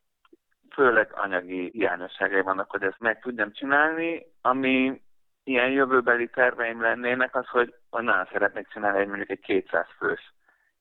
főleg 0.74 1.12
anyagi 1.14 1.70
hiányosságai 1.72 2.40
vannak, 2.40 2.70
hogy 2.70 2.82
ezt 2.82 3.00
meg 3.00 3.20
tudjam 3.20 3.52
csinálni, 3.52 4.26
ami 4.42 5.02
ilyen 5.44 5.70
jövőbeli 5.70 6.28
terveim 6.28 6.80
lennének 6.80 7.36
az, 7.36 7.48
hogy, 7.48 7.74
hogy 7.90 8.04
nagyon 8.04 8.28
szeretnék 8.32 8.68
csinálni 8.68 8.98
egy 8.98 9.06
mondjuk 9.06 9.30
egy 9.30 9.40
200 9.40 9.86
fős 9.98 10.34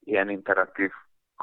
ilyen 0.04 0.30
interaktív 0.30 0.92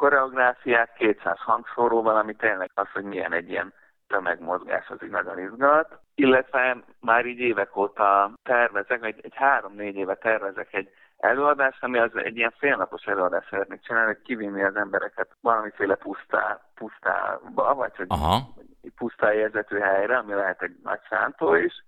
koreográfiát, 0.01 0.93
200 0.93 1.39
hangszóróval, 1.39 2.17
ami 2.17 2.35
tényleg 2.35 2.71
az, 2.75 2.87
hogy 2.93 3.05
milyen 3.05 3.33
egy 3.33 3.51
ilyen 3.51 3.73
tömegmozgás, 4.07 4.89
az 4.89 5.03
így 5.03 5.11
nagyon 5.11 5.39
izgat. 5.39 5.99
Illetve 6.15 6.77
már 7.01 7.27
így 7.27 7.39
évek 7.39 7.77
óta 7.77 8.33
tervezek, 8.43 9.05
egy, 9.05 9.21
egy 9.23 9.35
három-négy 9.35 9.97
éve 9.97 10.15
tervezek 10.15 10.73
egy 10.75 10.89
előadás, 11.17 11.79
ami 11.81 11.99
az 11.99 12.11
egy 12.17 12.37
ilyen 12.37 12.55
félnapos 12.59 13.05
előadás 13.05 13.47
szeretnék 13.51 13.81
csinálni, 13.81 14.07
hogy 14.07 14.23
kivinni 14.23 14.63
az 14.63 14.77
embereket 14.77 15.37
valamiféle 15.41 15.95
pusztá, 15.95 16.61
pusztába, 16.75 17.75
vagy 17.75 17.97
hogy 17.97 18.07
Aha. 18.09 18.49
pusztá 18.97 19.35
érzetű 19.35 19.79
helyre, 19.79 20.17
ami 20.17 20.35
lehet 20.35 20.63
egy 20.63 20.77
nagy 20.83 21.01
szántó 21.09 21.55
is. 21.55 21.85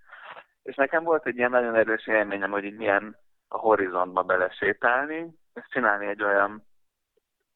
És 0.62 0.74
nekem 0.74 1.04
volt 1.04 1.26
egy 1.26 1.36
ilyen 1.36 1.50
nagyon 1.50 1.74
erős 1.74 2.06
élményem, 2.06 2.50
hogy 2.50 2.64
így 2.64 2.76
milyen 2.76 3.16
a 3.48 3.58
horizontba 3.58 4.22
belesétálni, 4.22 5.38
és 5.54 5.64
csinálni 5.70 6.06
egy 6.06 6.22
olyan 6.22 6.70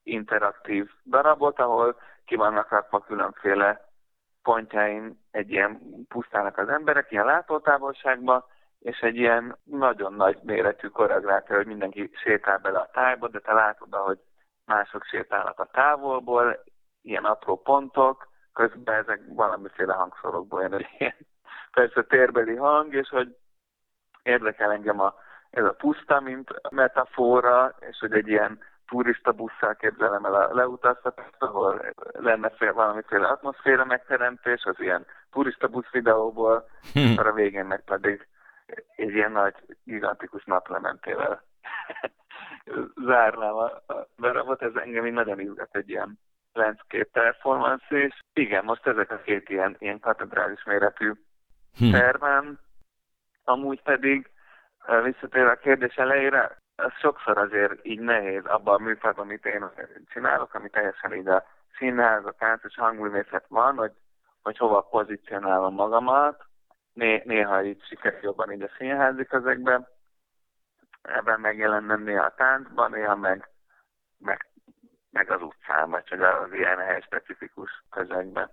interaktív 0.07 0.91
darabot, 1.05 1.59
ahol 1.59 2.01
ki 2.25 2.35
vannak 2.35 2.71
rakva 2.71 3.01
különféle 3.01 3.85
pontjain 4.43 5.21
egy 5.31 5.51
ilyen 5.51 5.81
pusztának 6.09 6.59
az 6.59 6.69
emberek, 6.69 7.11
ilyen 7.11 7.25
látótávolságban, 7.25 8.45
és 8.79 8.99
egy 8.99 9.17
ilyen 9.17 9.57
nagyon 9.65 10.13
nagy 10.15 10.39
méretű 10.43 10.89
koreográfia, 10.89 11.57
hogy 11.57 11.67
mindenki 11.67 12.11
sétál 12.23 12.59
bele 12.59 12.79
a 12.79 12.91
tájba, 12.93 13.29
de 13.29 13.39
te 13.39 13.53
látod, 13.53 13.95
hogy 13.95 14.19
mások 14.65 15.05
sétálnak 15.05 15.61
a 15.61 15.69
távolból, 15.73 16.65
ilyen 17.03 17.25
apró 17.25 17.63
pontok, 17.63 18.29
közben 18.53 18.95
ezek 18.95 19.21
valamiféle 19.29 19.95
hangszorokból 19.95 20.63
jön 20.63 20.87
ilyen 20.99 21.15
persze 21.73 22.03
térbeli 22.03 22.57
hang, 22.57 22.95
és 22.95 23.09
hogy 23.09 23.37
érdekel 24.23 24.71
engem 24.71 25.01
a, 25.01 25.15
ez 25.51 25.65
a 25.65 25.73
puszta, 25.73 26.21
mint 26.21 26.71
metafora, 26.71 27.75
és 27.81 27.99
hogy 27.99 28.13
egy 28.13 28.29
ilyen 28.29 28.59
turista 28.87 29.33
busszal 29.33 29.75
képzelem 29.75 30.25
el 30.25 30.35
a 30.35 30.55
leutaztatást, 30.55 31.37
ahol 31.39 31.93
lenne 32.13 32.51
fél, 32.51 32.73
valamiféle 32.73 33.27
atmoszféra 33.27 33.85
megteremtés, 33.85 34.65
az 34.65 34.81
ilyen 34.81 35.07
turista 35.31 35.69
busz 35.69 35.91
videóból, 35.91 36.69
hm. 36.93 37.19
a 37.19 37.33
végén 37.33 37.65
meg 37.65 37.85
pedig 37.85 38.29
egy 38.97 39.15
ilyen 39.15 39.33
nagy, 39.33 39.55
gigantikus 39.85 40.45
naplementével 40.45 41.43
zárnám 43.07 43.55
a, 43.55 43.65
a 43.65 44.09
darabot, 44.19 44.63
ez 44.63 44.75
engem 44.75 45.07
így 45.07 45.13
nagyon 45.13 45.41
izgat 45.41 45.77
egy 45.77 45.89
ilyen 45.89 46.19
landscape 46.53 47.09
performance, 47.13 47.87
és 47.89 48.19
igen, 48.33 48.65
most 48.65 48.87
ezek 48.87 49.11
a 49.11 49.21
két 49.21 49.49
ilyen, 49.49 49.77
ilyen 49.79 50.01
katedrális 50.01 50.65
méretű 50.65 51.13
hm. 51.79 51.91
terven, 51.91 52.59
amúgy 53.45 53.83
pedig 53.83 54.31
visszatérve 55.03 55.51
a 55.51 55.57
kérdés 55.57 55.95
elejére, 55.95 56.57
ez 56.77 56.93
sokszor 57.01 57.39
azért 57.39 57.87
így 57.87 58.01
nehéz 58.01 58.45
abban 58.45 58.75
a 58.75 58.85
műfajban, 58.85 59.25
amit 59.25 59.45
én 59.45 59.71
csinálok, 60.13 60.55
ami 60.55 60.71
teljesen 60.71 61.15
így 61.15 61.29
a 61.29 61.45
színház, 61.79 62.25
a 62.25 62.35
tánc 62.39 62.65
és 62.65 62.75
hangművészet 62.75 63.45
van, 63.49 63.77
hogy, 63.77 63.93
hogy 64.43 64.57
hova 64.57 64.81
pozícionálom 64.81 65.75
magamat, 65.75 66.45
né, 66.93 67.23
néha 67.25 67.65
így 67.65 67.83
sikerül 67.85 68.19
jobban 68.23 68.53
így 68.53 68.63
a 68.63 68.71
színházi 68.79 69.25
közegben, 69.25 69.87
ebben 71.03 71.41
megjelennem 71.41 72.03
néha 72.03 72.25
a 72.25 72.35
táncban, 72.35 72.91
néha 72.91 73.17
meg, 73.17 73.49
meg, 74.19 74.51
meg 75.11 75.31
az 75.31 75.43
utcán, 75.43 75.91
vagy 75.91 76.05
csak 76.05 76.21
az 76.21 76.53
ilyen 76.53 76.79
hely 76.79 77.01
specifikus 77.01 77.71
közegben. 77.91 78.51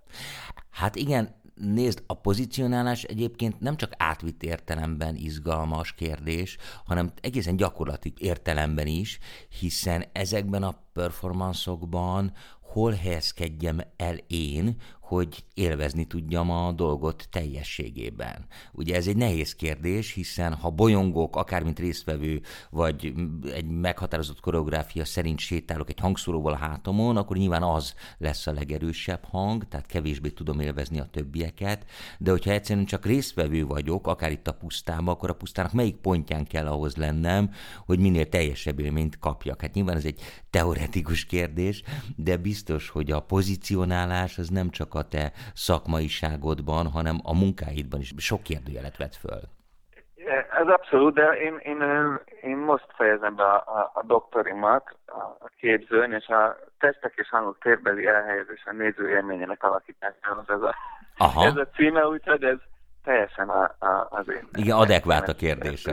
Hát 0.72 0.94
igen, 0.94 1.28
nézd, 1.54 2.02
a 2.06 2.14
pozicionálás 2.14 3.02
egyébként 3.02 3.60
nem 3.60 3.76
csak 3.76 3.92
átvitt 3.96 4.42
értelemben 4.42 5.16
izgalmas 5.16 5.92
kérdés, 5.92 6.56
hanem 6.84 7.12
egészen 7.20 7.56
gyakorlati 7.56 8.12
értelemben 8.18 8.86
is, 8.86 9.18
hiszen 9.60 10.04
ezekben 10.12 10.62
a 10.62 10.82
performanszokban 10.92 12.32
hol 12.74 12.92
helyezkedjem 12.92 13.80
el 13.96 14.16
én, 14.26 14.76
hogy 15.00 15.44
élvezni 15.54 16.04
tudjam 16.04 16.50
a 16.50 16.72
dolgot 16.72 17.28
teljességében. 17.30 18.46
Ugye 18.72 18.96
ez 18.96 19.06
egy 19.06 19.16
nehéz 19.16 19.54
kérdés, 19.54 20.12
hiszen 20.12 20.54
ha 20.54 20.70
bolyongok, 20.70 21.36
akár 21.36 21.62
mint 21.62 21.78
résztvevő, 21.78 22.40
vagy 22.70 23.12
egy 23.52 23.66
meghatározott 23.66 24.40
koreográfia 24.40 25.04
szerint 25.04 25.38
sétálok 25.38 25.88
egy 25.88 26.00
hangszóróval 26.00 26.52
a 26.52 26.56
hátamon, 26.56 27.16
akkor 27.16 27.36
nyilván 27.36 27.62
az 27.62 27.94
lesz 28.18 28.46
a 28.46 28.52
legerősebb 28.52 29.24
hang, 29.24 29.68
tehát 29.68 29.86
kevésbé 29.86 30.28
tudom 30.28 30.60
élvezni 30.60 31.00
a 31.00 31.08
többieket, 31.10 31.84
de 32.18 32.30
hogyha 32.30 32.50
egyszerűen 32.50 32.86
csak 32.86 33.06
résztvevő 33.06 33.66
vagyok, 33.66 34.06
akár 34.06 34.30
itt 34.30 34.48
a 34.48 34.54
pusztában, 34.54 35.08
akkor 35.08 35.30
a 35.30 35.34
pusztának 35.34 35.72
melyik 35.72 35.96
pontján 35.96 36.44
kell 36.44 36.66
ahhoz 36.66 36.96
lennem, 36.96 37.50
hogy 37.86 37.98
minél 37.98 38.28
teljesebb 38.28 38.80
élményt 38.80 39.18
kapjak. 39.18 39.60
Hát 39.60 39.74
nyilván 39.74 39.96
ez 39.96 40.04
egy 40.04 40.20
teoretikus 40.50 41.24
kérdés, 41.24 41.82
de 42.16 42.36
biztos, 42.36 42.63
hogy 42.92 43.10
a 43.10 43.20
pozicionálás 43.20 44.38
az 44.38 44.48
nem 44.48 44.70
csak 44.70 44.94
a 44.94 45.02
te 45.02 45.32
szakmaiságodban, 45.54 46.90
hanem 46.90 47.16
a 47.22 47.34
munkáidban 47.34 48.00
is 48.00 48.12
sok 48.16 48.42
kérdőjelet 48.42 48.96
vet 48.96 49.16
föl. 49.16 49.40
Ez 50.60 50.66
abszolút, 50.66 51.14
de 51.14 51.22
én, 51.22 51.56
én, 51.56 51.82
én 52.42 52.56
most 52.56 52.86
fejezem 52.96 53.34
be 53.36 53.42
a, 53.42 53.54
a, 53.54 53.90
a 53.94 54.02
doktorimat 54.06 54.96
a, 55.06 55.18
a 55.18 55.50
képzőn, 55.58 56.12
és 56.12 56.26
a 56.26 56.56
testek 56.78 57.12
és 57.16 57.28
hangok 57.28 57.58
térbeli 57.58 58.06
elhelyezés 58.06 58.62
a 58.64 58.72
néző 58.72 59.08
élményének 59.08 59.62
alakításához 59.62 60.44
ez 60.48 60.62
a, 60.62 60.74
Aha. 61.16 61.44
ez 61.44 61.56
a 61.56 61.66
címe, 61.66 62.06
úgyhogy 62.06 62.42
ez 62.42 62.58
teljesen 63.04 63.48
a, 63.48 63.62
a, 63.78 64.06
az 64.10 64.28
én. 64.28 64.48
Igen, 64.52 64.76
adekvát 64.76 65.28
a 65.28 65.34
kérdés. 65.34 65.86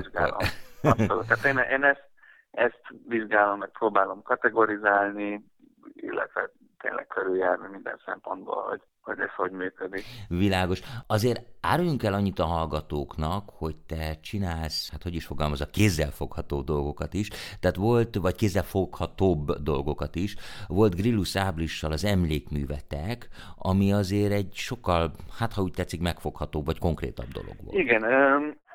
Abszolút. 0.81 1.27
Tehát 1.27 1.45
én, 1.45 1.57
én 1.57 1.83
ezt, 1.83 2.09
ezt 2.51 2.81
vizsgálom, 3.07 3.57
meg 3.57 3.69
próbálom 3.69 4.21
kategorizálni, 4.21 5.45
illetve 5.93 6.49
tényleg 6.81 7.07
körüljárni 7.07 7.67
minden 7.71 7.99
szempontból, 8.05 8.65
hogy 8.69 8.81
hogy 9.01 9.19
ez 9.19 9.33
hogy 9.35 9.51
működik. 9.51 10.03
Világos. 10.29 10.81
Azért 11.07 11.41
áruljunk 11.61 12.03
el 12.03 12.13
annyit 12.13 12.39
a 12.39 12.45
hallgatóknak, 12.45 13.49
hogy 13.57 13.75
te 13.87 14.19
csinálsz, 14.21 14.91
hát 14.91 15.03
hogy 15.03 15.15
is 15.15 15.25
fogalmaz, 15.25 15.61
a 15.61 15.69
kézzelfogható 15.71 16.61
dolgokat 16.61 17.13
is, 17.13 17.27
tehát 17.59 17.75
volt, 17.75 18.15
vagy 18.15 18.35
kézzelfoghatóbb 18.35 19.51
dolgokat 19.51 20.15
is, 20.15 20.35
volt 20.67 20.95
Grillus 20.95 21.35
Ábrissal 21.35 21.91
az 21.91 22.05
emlékművetek, 22.05 23.27
ami 23.57 23.93
azért 23.93 24.31
egy 24.31 24.53
sokkal, 24.53 25.11
hát 25.39 25.53
ha 25.53 25.61
úgy 25.61 25.73
tetszik, 25.73 26.01
megfoghatóbb, 26.01 26.65
vagy 26.65 26.79
konkrétabb 26.79 27.27
dolog 27.27 27.55
volt. 27.63 27.77
Igen, 27.77 28.03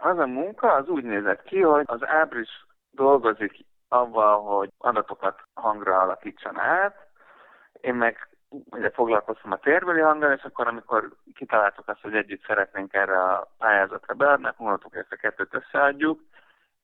az 0.03 0.19
a 0.19 0.27
munka 0.27 0.73
az 0.73 0.89
úgy 0.89 1.05
nézett 1.05 1.43
ki, 1.43 1.61
hogy 1.61 1.85
az 1.87 2.07
Ábris 2.07 2.67
dolgozik 2.91 3.65
avval, 3.89 4.41
hogy 4.41 4.71
adatokat 4.79 5.43
hangra 5.55 5.99
alakítson 5.99 6.59
át, 6.59 7.06
én 7.87 7.95
meg 7.95 8.29
ugye 8.71 8.91
foglalkoztam 8.91 9.53
a 9.53 9.59
térbeli 9.59 10.01
hanggal, 10.01 10.33
és 10.33 10.43
akkor 10.43 10.67
amikor 10.67 11.13
kitaláltuk 11.35 11.89
azt, 11.89 12.01
hogy 12.01 12.15
együtt 12.15 12.45
szeretnénk 12.47 12.95
erre 12.95 13.23
a 13.23 13.49
pályázatra 13.59 14.15
beadni, 14.15 14.49
mondtuk, 14.57 14.93
hogy 14.93 15.01
ezt 15.01 15.13
a 15.13 15.17
kettőt 15.17 15.55
összeadjuk, 15.55 16.21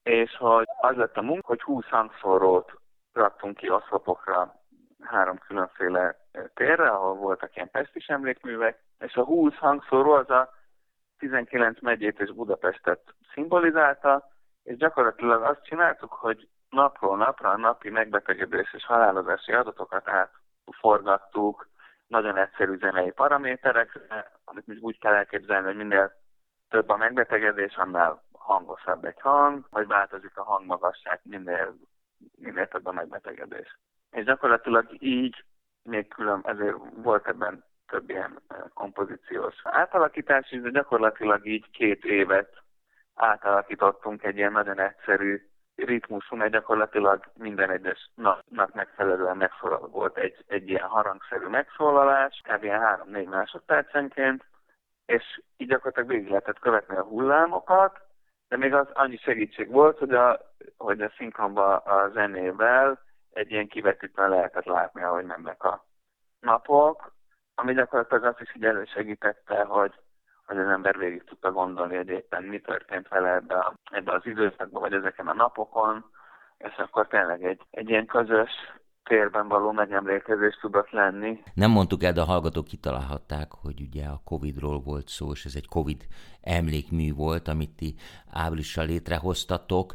és 0.03 0.37
hogy 0.37 0.65
az 0.81 0.95
lett 0.95 1.17
a 1.17 1.21
munka, 1.21 1.47
hogy 1.47 1.61
20 1.61 1.85
hangszórót 1.85 2.71
raktunk 3.13 3.57
ki 3.57 3.69
oszlopokra 3.69 4.55
három 5.01 5.37
különféle 5.37 6.15
térre, 6.53 6.89
ahol 6.89 7.13
voltak 7.13 7.55
ilyen 7.55 7.69
pestis 7.71 8.07
emlékművek, 8.07 8.79
és 8.99 9.15
a 9.15 9.23
20 9.23 9.55
hangszóró 9.55 10.11
az 10.11 10.29
a 10.29 10.53
19 11.17 11.81
megyét 11.81 12.19
és 12.19 12.31
Budapestet 12.31 13.01
szimbolizálta, 13.33 14.29
és 14.63 14.77
gyakorlatilag 14.77 15.41
azt 15.43 15.63
csináltuk, 15.63 16.13
hogy 16.13 16.47
napról 16.69 17.17
napra 17.17 17.49
a 17.49 17.57
napi 17.57 17.89
megbetegedés 17.89 18.73
és 18.73 18.85
halálozási 18.85 19.51
adatokat 19.51 20.07
át 20.07 20.41
forgattuk, 20.79 21.67
nagyon 22.07 22.37
egyszerű 22.37 22.77
zenei 22.77 23.11
paraméterekre, 23.11 24.31
amit 24.43 24.65
úgy 24.81 24.99
kell 24.99 25.13
elképzelni, 25.13 25.65
hogy 25.65 25.75
minél 25.75 26.13
több 26.69 26.89
a 26.89 26.97
megbetegedés, 26.97 27.75
annál 27.75 28.23
hangosabb 28.31 29.05
egy 29.05 29.19
hang, 29.19 29.65
vagy 29.69 29.87
változik 29.87 30.37
a 30.37 30.43
hangmagasság, 30.43 31.19
minél, 31.23 31.75
minél 32.35 32.67
több 32.67 32.85
a 32.85 32.91
megbetegedés. 32.91 33.79
És 34.11 34.23
gyakorlatilag 34.23 35.03
így 35.03 35.43
még 35.83 36.07
külön, 36.07 36.41
ezért 36.43 36.75
volt 36.95 37.27
ebben 37.27 37.63
több 37.87 38.09
ilyen 38.09 38.41
kompozíciós 38.73 39.55
átalakítás 39.63 40.49
de 40.49 40.69
gyakorlatilag 40.69 41.45
így 41.45 41.69
két 41.71 42.05
évet 42.05 42.61
átalakítottunk 43.15 44.23
egy 44.23 44.37
ilyen 44.37 44.51
nagyon 44.51 44.79
egyszerű 44.79 45.47
ritmusú, 45.75 46.35
mert 46.35 46.51
gyakorlatilag 46.51 47.23
minden 47.37 47.69
egyes 47.69 48.09
napnak 48.15 48.73
megfelelően 48.73 49.37
megszólal 49.37 49.87
volt 49.87 50.17
egy, 50.17 50.43
egy 50.47 50.69
ilyen 50.69 50.87
harangszerű 50.87 51.47
megszólalás, 51.47 52.41
kb. 52.43 52.63
3-4 52.63 53.29
másodpercenként, 53.29 54.45
és 55.05 55.41
így 55.57 55.67
gyakorlatilag 55.67 56.09
végig 56.09 56.29
lehetett 56.29 56.59
követni 56.59 56.95
a 56.95 57.03
hullámokat, 57.03 57.99
de 58.47 58.57
még 58.57 58.73
az 58.73 58.87
annyi 58.93 59.17
segítség 59.17 59.69
volt, 59.71 59.97
hogy 59.97 60.13
a, 60.13 60.39
hogy 60.77 61.01
a 61.01 61.13
szinkronban 61.17 61.75
a 61.75 62.09
zenével 62.09 62.99
egy 63.33 63.51
ilyen 63.51 63.67
kivetítően 63.67 64.29
lehetett 64.29 64.65
látni, 64.65 65.03
ahogy 65.03 65.25
mennek 65.25 65.63
a 65.63 65.85
napok, 66.39 67.13
ami 67.55 67.73
gyakorlatilag 67.73 68.23
azt 68.23 68.41
is 68.41 68.55
így 68.55 68.65
elősegítette, 68.65 69.63
hogy, 69.63 69.93
hogy 70.45 70.57
az 70.57 70.67
ember 70.67 70.97
végig 70.97 71.23
tudta 71.23 71.51
gondolni, 71.51 71.95
hogy 71.95 72.09
éppen 72.09 72.43
mi 72.43 72.59
történt 72.59 73.07
vele 73.07 73.33
ebbe, 73.33 73.73
ebbe 73.91 74.11
az 74.11 74.25
időszakban, 74.25 74.81
vagy 74.81 74.93
ezeken 74.93 75.27
a 75.27 75.33
napokon, 75.33 76.05
és 76.57 76.75
akkor 76.77 77.07
tényleg 77.07 77.43
egy, 77.43 77.61
egy 77.69 77.89
ilyen 77.89 78.05
közös 78.05 78.51
térben 79.03 79.47
való 79.47 79.71
megemlékezés 79.71 80.57
tudott 80.61 80.89
lenni. 80.89 81.43
Nem 81.53 81.71
mondtuk 81.71 82.03
el, 82.03 82.13
de 82.13 82.21
a 82.21 82.25
hallgatók 82.25 82.65
kitalálhatták, 82.65 83.51
hogy 83.61 83.81
ugye 83.81 84.05
a 84.05 84.21
Covid-ról 84.23 84.79
volt 84.79 85.07
szó, 85.07 85.31
és 85.31 85.45
ez 85.45 85.55
egy 85.55 85.67
Covid 85.67 86.03
emlékmű 86.41 87.13
volt, 87.13 87.47
amit 87.47 87.75
ti 87.75 87.95
áprilissal 88.31 88.85
létrehoztatok. 88.85 89.93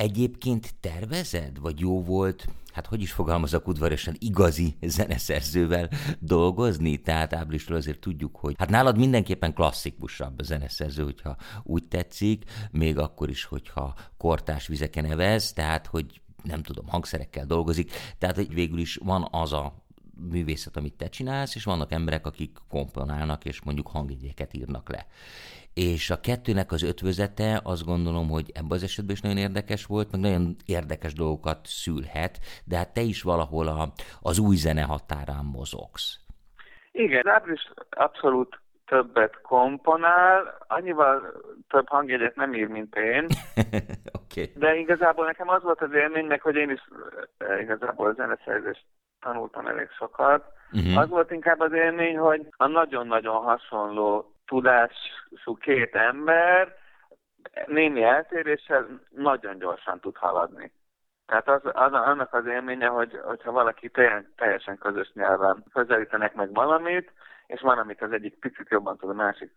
Egyébként 0.00 0.74
tervezed, 0.80 1.58
vagy 1.58 1.80
jó 1.80 2.02
volt, 2.02 2.46
hát 2.72 2.86
hogy 2.86 3.02
is 3.02 3.12
fogalmazok 3.12 3.68
udvarosan, 3.68 4.14
igazi 4.18 4.76
zeneszerzővel 4.82 5.88
dolgozni? 6.18 6.96
Tehát 6.96 7.32
áprilisról 7.32 7.76
azért 7.76 7.98
tudjuk, 7.98 8.36
hogy 8.36 8.54
hát 8.58 8.70
nálad 8.70 8.98
mindenképpen 8.98 9.54
klasszikusabb 9.54 10.38
a 10.38 10.42
zeneszerző, 10.42 11.02
hogyha 11.04 11.36
úgy 11.62 11.84
tetszik, 11.84 12.44
még 12.70 12.98
akkor 12.98 13.28
is, 13.28 13.44
hogyha 13.44 13.94
kortás 14.16 14.66
vizeken 14.66 15.04
evez, 15.04 15.52
tehát 15.52 15.86
hogy 15.86 16.20
nem 16.42 16.62
tudom, 16.62 16.88
hangszerekkel 16.88 17.46
dolgozik, 17.46 17.92
tehát 18.18 18.36
hogy 18.36 18.54
végül 18.54 18.78
is 18.78 18.96
van 18.96 19.28
az 19.30 19.52
a 19.52 19.84
művészet, 20.30 20.76
amit 20.76 20.96
te 20.96 21.08
csinálsz, 21.08 21.54
és 21.54 21.64
vannak 21.64 21.92
emberek, 21.92 22.26
akik 22.26 22.58
komponálnak, 22.68 23.44
és 23.44 23.62
mondjuk 23.62 23.88
hangjegyeket 23.88 24.54
írnak 24.54 24.88
le. 24.88 25.06
És 25.74 26.10
a 26.10 26.20
kettőnek 26.20 26.72
az 26.72 26.82
ötvözete 26.82 27.60
azt 27.64 27.84
gondolom, 27.84 28.28
hogy 28.28 28.50
ebben 28.54 28.70
az 28.70 28.82
esetben 28.82 29.14
is 29.14 29.20
nagyon 29.20 29.36
érdekes 29.36 29.86
volt, 29.86 30.10
meg 30.10 30.20
nagyon 30.20 30.56
érdekes 30.66 31.12
dolgokat 31.12 31.58
szülhet, 31.62 32.38
de 32.64 32.76
hát 32.76 32.92
te 32.92 33.00
is 33.00 33.22
valahol 33.22 33.66
a, 33.66 33.88
az 34.20 34.38
új 34.38 34.56
zene 34.56 34.82
határán 34.82 35.44
mozogsz. 35.44 36.18
Igen, 36.92 37.28
Április 37.28 37.72
abszolút 37.90 38.60
többet 38.86 39.40
komponál, 39.42 40.58
annyival 40.68 41.32
több 41.68 41.88
hangjegyet 41.88 42.36
nem 42.36 42.54
ír, 42.54 42.66
mint 42.66 42.96
én. 42.96 43.26
okay. 44.22 44.52
De 44.54 44.76
igazából 44.76 45.24
nekem 45.24 45.48
az 45.48 45.62
volt 45.62 45.80
az 45.80 45.92
élménynek, 45.92 46.42
hogy 46.42 46.56
én 46.56 46.70
is 46.70 46.80
eh, 47.38 47.60
igazából 47.60 48.14
zeneszerzést 48.14 48.84
tanultam 49.20 49.66
elég 49.66 49.90
sokat. 49.90 50.44
Uh-huh. 50.72 50.98
Az 50.98 51.08
volt 51.08 51.30
inkább 51.30 51.60
az 51.60 51.72
élmény, 51.72 52.18
hogy 52.18 52.46
a 52.56 52.66
nagyon-nagyon 52.66 53.42
hasonló 53.42 54.34
tudású 54.46 55.56
két 55.60 55.94
ember 55.94 56.76
némi 57.66 58.02
eltéréssel 58.02 59.00
nagyon 59.08 59.58
gyorsan 59.58 60.00
tud 60.00 60.16
haladni. 60.16 60.72
Tehát 61.26 61.48
az, 61.48 61.60
az, 61.64 61.92
annak 61.92 62.34
az 62.34 62.46
élménye, 62.46 62.86
hogy, 62.86 63.20
hogyha 63.24 63.52
valaki 63.52 63.90
teljesen 64.36 64.78
közös 64.78 65.10
nyelven 65.14 65.64
közelítenek 65.72 66.34
meg 66.34 66.54
valamit, 66.54 67.12
és 67.46 67.60
van, 67.60 67.78
amit 67.78 68.02
az 68.02 68.12
egyik 68.12 68.38
picit 68.38 68.68
jobban 68.68 68.96
tud, 68.96 69.10
a 69.10 69.12
másik 69.12 69.52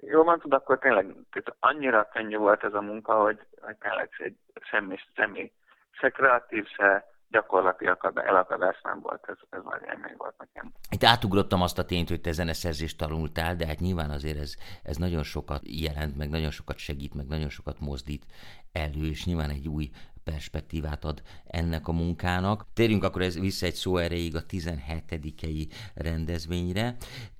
jobban 0.00 0.38
tud, 0.38 0.52
akkor 0.52 0.78
tényleg 0.78 1.06
tehát 1.06 1.54
annyira 1.60 2.08
könnyű 2.12 2.36
volt 2.36 2.64
ez 2.64 2.74
a 2.74 2.80
munka, 2.80 3.14
hogy, 3.22 3.38
hogy 3.60 3.76
tényleg 3.76 4.10
egy 4.18 4.36
semmi, 4.62 4.96
semmi, 5.14 5.52
se 5.90 6.10
kreatív, 6.10 6.66
se 6.66 7.04
gyakorlati 7.30 7.86
elakadás 8.14 8.80
nem 8.82 9.00
volt, 9.00 9.24
ez, 9.28 9.36
ez 9.50 9.60
nagy 9.64 9.82
élmény 9.94 10.14
volt 10.16 10.34
nekem. 10.38 10.72
Itt 10.90 11.04
átugrottam 11.04 11.62
azt 11.62 11.78
a 11.78 11.84
tényt, 11.84 12.08
hogy 12.08 12.20
te 12.20 12.32
zeneszerzést 12.32 12.98
tanultál, 12.98 13.56
de 13.56 13.66
hát 13.66 13.80
nyilván 13.80 14.10
azért 14.10 14.38
ez, 14.38 14.54
ez 14.82 14.96
nagyon 14.96 15.22
sokat 15.22 15.60
jelent, 15.64 16.16
meg 16.16 16.28
nagyon 16.28 16.50
sokat 16.50 16.76
segít, 16.76 17.14
meg 17.14 17.26
nagyon 17.26 17.48
sokat 17.48 17.80
mozdít 17.80 18.26
elő, 18.72 19.06
és 19.08 19.24
nyilván 19.24 19.50
egy 19.50 19.68
új 19.68 19.90
perspektívát 20.24 21.04
ad 21.04 21.22
ennek 21.46 21.88
a 21.88 21.92
munkának. 21.92 22.66
Térjünk 22.74 23.04
akkor 23.04 23.22
ez 23.22 23.38
vissza 23.38 23.66
egy 23.66 23.74
szó 23.74 23.96
erejéig 23.96 24.36
a 24.36 24.46
17 24.46 25.74
rendezvényre 25.94 26.96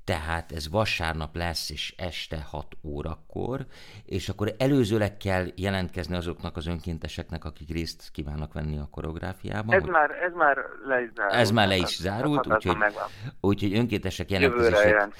tehát 0.06 0.52
ez 0.52 0.70
vasárnap 0.70 1.36
lesz, 1.36 1.70
és 1.70 1.94
este 1.96 2.46
6 2.50 2.66
órakor, 2.82 3.66
és 4.04 4.28
akkor 4.28 4.54
előzőleg 4.58 5.16
kell 5.16 5.46
jelentkezni 5.54 6.16
azoknak 6.16 6.56
az 6.56 6.66
önkénteseknek, 6.66 7.44
akik 7.44 7.72
részt 7.72 8.10
kívánnak 8.12 8.52
venni 8.52 8.78
a 8.78 8.88
koreográfiában. 8.90 9.74
Ez, 9.74 9.80
hogy... 9.80 9.90
már, 9.90 10.10
ez 10.10 10.32
már 10.32 10.56
le 10.86 11.00
is 11.00 11.10
zárult. 11.14 11.34
Ez 11.34 11.50
már 11.50 11.68
le 11.68 11.76
is 11.76 11.96
zárult, 11.96 12.46
úgyhogy, 12.46 12.76
úgyhogy 13.40 13.74
önkéntesek 13.74 14.30
jelentkezések. 14.30 15.10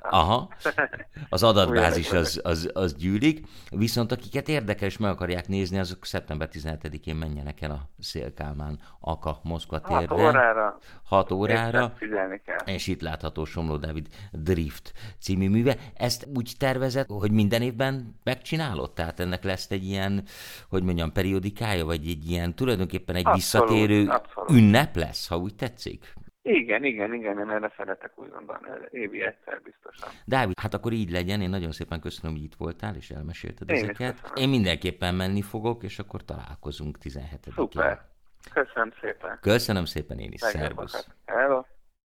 Aha, 0.00 0.48
az 1.28 1.42
adatbázis 1.42 2.12
az, 2.12 2.40
az, 2.44 2.70
az 2.72 2.94
gyűlik, 2.94 3.46
viszont 3.70 4.12
akiket 4.12 4.48
érdekel 4.48 4.88
és 4.88 4.98
meg 4.98 5.10
akarják 5.10 5.48
nézni, 5.48 5.78
azok 5.78 6.04
szeptember 6.04 6.48
17-én 6.52 7.16
menjenek 7.16 7.60
el 7.60 7.70
a 7.70 7.88
Szélkálmán 7.98 8.78
Aka 9.00 9.38
Moszkva 9.42 9.80
térre. 9.80 10.06
6 10.06 10.20
órára. 10.20 10.78
6 11.04 11.32
órára. 11.32 11.92
És, 11.98 12.08
és 12.64 12.86
itt 12.86 13.00
látható 13.00 13.44
Somló 13.44 13.76
Dávid 13.76 14.08
Drift 14.32 14.92
című 15.20 15.48
műve. 15.48 15.76
Ezt 15.94 16.28
úgy 16.34 16.52
tervezett, 16.58 17.06
hogy 17.08 17.32
minden 17.32 17.62
évben 17.62 18.14
megcsinálod? 18.24 18.92
Tehát 18.92 19.20
ennek 19.20 19.44
lesz 19.44 19.70
egy 19.70 19.84
ilyen, 19.84 20.24
hogy 20.68 20.82
mondjam, 20.82 21.12
periodikája, 21.12 21.84
vagy 21.84 22.08
egy 22.08 22.30
ilyen 22.30 22.54
tulajdonképpen 22.54 23.14
egy 23.14 23.26
abszolút, 23.26 23.68
visszatérő 23.68 24.08
abszolút. 24.08 24.50
ünnep 24.50 24.96
lesz, 24.96 25.28
ha 25.28 25.36
úgy 25.36 25.54
tetszik? 25.54 26.14
Igen, 26.42 26.84
igen, 26.84 27.14
igen, 27.14 27.38
én 27.38 27.50
erre 27.50 27.72
szeretek 27.76 28.12
úgy 28.14 28.30
gondolni, 28.30 28.68
évi 28.90 29.22
egyszer 29.22 29.60
biztosan. 29.62 30.08
Dávid, 30.24 30.58
hát 30.58 30.74
akkor 30.74 30.92
így 30.92 31.10
legyen, 31.10 31.40
én 31.40 31.50
nagyon 31.50 31.72
szépen 31.72 32.00
köszönöm, 32.00 32.36
hogy 32.36 32.44
itt 32.44 32.54
voltál, 32.54 32.94
és 32.94 33.10
elmesélted 33.10 33.70
én 33.70 33.76
ezeket. 33.76 34.32
Én 34.34 34.48
mindenképpen 34.48 35.14
menni 35.14 35.42
fogok, 35.42 35.82
és 35.82 35.98
akkor 35.98 36.24
találkozunk 36.24 36.98
17-én. 37.02 37.52
Szuper. 37.54 38.10
Köszönöm 38.52 38.92
szépen. 39.00 39.38
Köszönöm 39.40 39.84
szépen 39.84 40.18
én 40.18 40.32
is. 40.32 40.40
Szervusz. 40.40 41.06
Hello. 41.24 41.64